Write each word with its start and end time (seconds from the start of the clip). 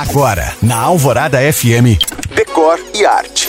Agora, 0.00 0.54
na 0.62 0.78
Alvorada 0.78 1.36
FM, 1.52 2.00
Decor 2.34 2.80
e 2.94 3.04
Arte. 3.04 3.48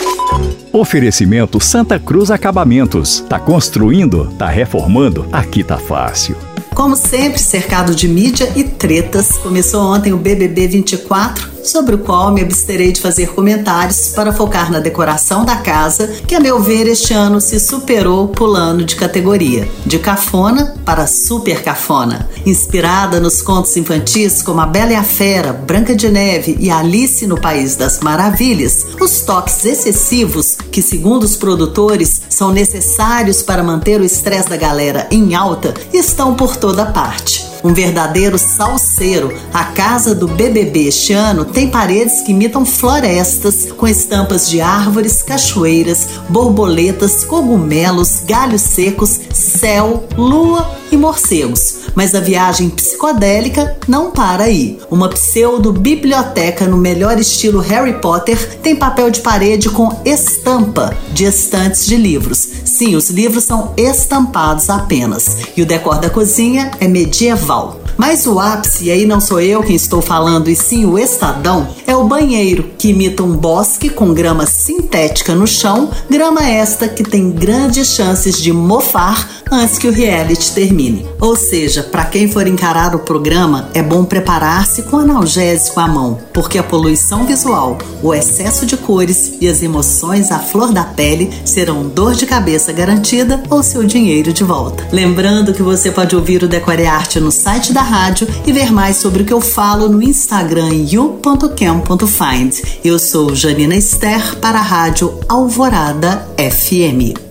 Oferecimento 0.73 1.61
Santa 1.61 1.97
Cruz 1.97 2.29
Acabamentos. 2.29 3.21
Tá 3.21 3.39
construindo? 3.39 4.27
Tá 4.37 4.47
reformando? 4.47 5.25
Aqui 5.31 5.63
tá 5.63 5.77
fácil. 5.77 6.35
Como 6.75 6.97
sempre, 6.97 7.39
cercado 7.39 7.95
de 7.95 8.05
mídia 8.05 8.51
e 8.53 8.65
tretas, 8.65 9.37
começou 9.37 9.81
ontem 9.81 10.11
o 10.11 10.17
BBB 10.17 10.67
24 10.67 11.50
sobre 11.63 11.95
o 11.95 11.99
qual 11.99 12.31
me 12.31 12.41
absterei 12.41 12.91
de 12.91 13.01
fazer 13.01 13.33
comentários 13.33 14.09
para 14.09 14.33
focar 14.33 14.71
na 14.71 14.79
decoração 14.79 15.45
da 15.45 15.57
casa, 15.57 16.07
que 16.27 16.35
a 16.35 16.39
meu 16.39 16.59
ver 16.59 16.87
este 16.87 17.13
ano 17.13 17.39
se 17.39 17.59
superou 17.59 18.27
pulando 18.27 18.83
de 18.83 18.95
categoria, 18.95 19.69
de 19.85 19.99
cafona 19.99 20.75
para 20.85 21.07
super 21.07 21.61
cafona. 21.63 22.29
Inspirada 22.45 23.19
nos 23.19 23.41
contos 23.41 23.75
infantis 23.77 24.41
como 24.41 24.61
A 24.61 24.65
Bela 24.65 24.93
e 24.93 24.95
a 24.95 25.03
Fera, 25.03 25.53
Branca 25.53 25.95
de 25.95 26.09
Neve 26.09 26.57
e 26.59 26.69
Alice 26.69 27.25
no 27.27 27.39
País 27.39 27.75
das 27.75 27.99
Maravilhas, 27.99 28.85
os 28.99 29.21
toques 29.21 29.65
excessivos, 29.65 30.57
que 30.71 30.81
segundo 30.81 31.23
os 31.23 31.35
produtores 31.35 32.21
são 32.29 32.51
necessários 32.51 33.41
para 33.41 33.63
manter 33.63 34.01
o 34.01 34.05
estresse 34.05 34.49
da 34.49 34.57
galera 34.57 35.07
em 35.11 35.35
alta, 35.35 35.73
estão 35.93 36.35
por 36.35 36.55
toda 36.55 36.85
parte 36.85 37.50
um 37.63 37.73
verdadeiro 37.73 38.37
salseiro. 38.37 39.33
A 39.53 39.65
casa 39.65 40.13
do 40.15 40.27
BBB 40.27 40.87
este 40.87 41.13
ano 41.13 41.45
tem 41.45 41.69
paredes 41.69 42.21
que 42.21 42.31
imitam 42.31 42.65
florestas, 42.65 43.71
com 43.71 43.87
estampas 43.87 44.49
de 44.49 44.61
árvores, 44.61 45.21
cachoeiras, 45.21 46.07
borboletas, 46.29 47.23
cogumelos, 47.23 48.21
galhos 48.25 48.61
secos, 48.61 49.19
céu, 49.31 50.07
lua 50.17 50.80
e 50.91 50.97
morcegos. 50.97 51.81
Mas 51.95 52.13
a 52.15 52.19
viagem 52.19 52.69
psicodélica 52.69 53.77
não 53.87 54.11
para 54.11 54.43
aí. 54.43 54.79
Uma 54.89 55.09
pseudo-biblioteca 55.09 56.67
no 56.67 56.77
melhor 56.77 57.19
estilo 57.19 57.59
Harry 57.59 57.93
Potter 57.99 58.59
tem 58.59 58.75
papel 58.75 59.09
de 59.09 59.21
parede 59.21 59.69
com 59.69 60.01
estampa 60.05 60.95
de 61.13 61.25
estantes 61.25 61.85
de 61.85 61.97
livros. 61.97 62.47
Sim, 62.65 62.95
os 62.95 63.09
livros 63.09 63.43
são 63.43 63.73
estampados 63.77 64.69
apenas. 64.69 65.37
E 65.55 65.61
o 65.61 65.65
decor 65.65 65.99
da 65.99 66.09
cozinha 66.09 66.71
é 66.79 66.87
medieval. 66.87 67.80
Mas 68.01 68.25
o 68.25 68.39
ápice, 68.39 68.85
e 68.85 68.91
aí 68.91 69.05
não 69.05 69.21
sou 69.21 69.39
eu 69.39 69.61
quem 69.61 69.75
estou 69.75 70.01
falando, 70.01 70.49
e 70.49 70.55
sim 70.55 70.85
o 70.85 70.97
Estadão, 70.97 71.67
é 71.85 71.95
o 71.95 72.03
banheiro, 72.03 72.71
que 72.75 72.87
imita 72.87 73.21
um 73.21 73.37
bosque 73.37 73.91
com 73.91 74.11
grama 74.11 74.47
sintética 74.47 75.35
no 75.35 75.45
chão, 75.45 75.91
grama 76.09 76.43
esta 76.43 76.87
que 76.87 77.03
tem 77.03 77.29
grandes 77.29 77.89
chances 77.89 78.41
de 78.41 78.51
mofar 78.51 79.43
antes 79.51 79.77
que 79.77 79.87
o 79.87 79.91
reality 79.91 80.51
termine. 80.51 81.05
Ou 81.19 81.35
seja, 81.35 81.83
para 81.83 82.05
quem 82.05 82.27
for 82.27 82.47
encarar 82.47 82.95
o 82.95 82.99
programa, 82.99 83.69
é 83.73 83.83
bom 83.83 84.03
preparar-se 84.03 84.81
com 84.83 84.97
analgésico 84.97 85.79
à 85.79 85.87
mão, 85.87 86.17
porque 86.33 86.57
a 86.57 86.63
poluição 86.63 87.25
visual, 87.25 87.77
o 88.01 88.15
excesso 88.15 88.65
de 88.65 88.77
cores 88.77 89.33
e 89.39 89.47
as 89.47 89.61
emoções 89.61 90.31
à 90.31 90.39
flor 90.39 90.71
da 90.71 90.85
pele 90.85 91.29
serão 91.45 91.87
dor 91.87 92.15
de 92.15 92.25
cabeça 92.25 92.71
garantida 92.71 93.43
ou 93.47 93.61
seu 93.61 93.83
dinheiro 93.83 94.33
de 94.33 94.43
volta. 94.43 94.87
Lembrando 94.91 95.53
que 95.53 95.61
você 95.61 95.91
pode 95.91 96.15
ouvir 96.15 96.41
o 96.41 96.47
Decore 96.47 96.87
Arte 96.87 97.19
no 97.19 97.31
site 97.31 97.71
da 97.73 97.90
rádio 97.91 98.25
e 98.47 98.53
ver 98.53 98.71
mais 98.71 98.95
sobre 98.95 99.23
o 99.23 99.25
que 99.25 99.33
eu 99.33 99.41
falo 99.41 99.89
no 99.89 100.01
Instagram 100.01 100.69
you.cam.find. 100.89 102.53
Eu 102.85 102.97
sou 102.97 103.35
Janina 103.35 103.75
Esther 103.75 104.37
para 104.37 104.59
a 104.59 104.61
Rádio 104.61 105.19
Alvorada 105.27 106.25
FM. 106.37 107.30